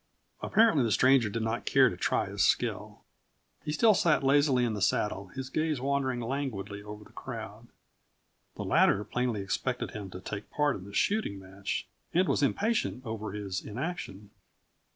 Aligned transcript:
Apparently 0.41 0.83
the 0.83 0.91
stranger 0.91 1.29
did 1.29 1.43
not 1.43 1.63
care 1.67 1.87
to 1.87 1.95
try 1.95 2.25
his 2.25 2.43
skill. 2.43 3.03
He 3.63 3.71
still 3.71 3.93
sat 3.93 4.23
lazily 4.23 4.65
in 4.65 4.73
the 4.73 4.81
saddle, 4.81 5.27
his 5.27 5.51
gaze 5.51 5.79
wandering 5.79 6.21
languidly 6.21 6.81
over 6.81 7.03
the 7.03 7.11
crowd. 7.11 7.67
The 8.55 8.65
latter 8.65 9.03
plainly 9.03 9.41
expected 9.43 9.91
him 9.91 10.09
to 10.09 10.19
take 10.19 10.49
part 10.49 10.75
in 10.75 10.85
the 10.85 10.93
shooting 10.95 11.37
match 11.37 11.87
and 12.15 12.27
was 12.27 12.41
impatient 12.41 13.05
over 13.05 13.33
his 13.33 13.63
inaction. 13.63 14.31